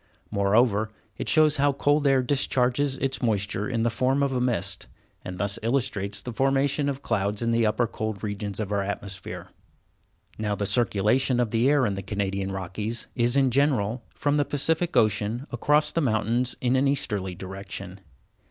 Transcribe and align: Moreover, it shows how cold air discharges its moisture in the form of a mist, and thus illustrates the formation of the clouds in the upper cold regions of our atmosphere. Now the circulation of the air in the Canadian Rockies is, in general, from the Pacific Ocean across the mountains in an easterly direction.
Moreover, 0.31 0.89
it 1.19 1.29
shows 1.29 1.57
how 1.57 1.73
cold 1.73 2.07
air 2.07 2.23
discharges 2.23 2.97
its 2.97 3.21
moisture 3.21 3.69
in 3.69 3.83
the 3.83 3.91
form 3.91 4.23
of 4.23 4.33
a 4.33 4.41
mist, 4.41 4.87
and 5.23 5.37
thus 5.37 5.59
illustrates 5.61 6.21
the 6.21 6.33
formation 6.33 6.89
of 6.89 6.95
the 6.95 7.01
clouds 7.03 7.43
in 7.43 7.51
the 7.51 7.67
upper 7.67 7.85
cold 7.85 8.23
regions 8.23 8.59
of 8.59 8.71
our 8.71 8.81
atmosphere. 8.81 9.49
Now 10.39 10.55
the 10.55 10.65
circulation 10.65 11.39
of 11.39 11.51
the 11.51 11.69
air 11.69 11.85
in 11.85 11.93
the 11.93 12.01
Canadian 12.01 12.51
Rockies 12.51 13.09
is, 13.13 13.35
in 13.35 13.51
general, 13.51 14.03
from 14.15 14.37
the 14.37 14.43
Pacific 14.43 14.97
Ocean 14.97 15.45
across 15.51 15.91
the 15.91 16.01
mountains 16.01 16.55
in 16.61 16.75
an 16.75 16.87
easterly 16.87 17.35
direction. 17.35 17.99